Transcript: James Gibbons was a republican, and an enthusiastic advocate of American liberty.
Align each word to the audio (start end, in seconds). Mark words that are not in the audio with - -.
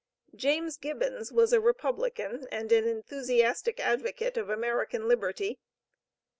James 0.33 0.77
Gibbons 0.77 1.31
was 1.31 1.53
a 1.53 1.61
republican, 1.61 2.47
and 2.51 2.71
an 2.71 2.87
enthusiastic 2.87 3.79
advocate 3.79 4.35
of 4.35 4.49
American 4.49 5.07
liberty. 5.07 5.59